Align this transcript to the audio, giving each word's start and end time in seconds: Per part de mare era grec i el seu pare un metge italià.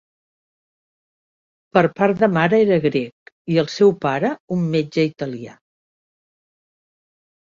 Per 1.77 1.83
part 1.99 2.21
de 2.23 2.29
mare 2.37 2.61
era 2.63 2.79
grec 2.87 3.29
i 3.55 3.59
el 3.63 3.69
seu 3.73 3.93
pare 4.05 4.31
un 4.57 4.63
metge 4.77 5.05
italià. 5.09 5.53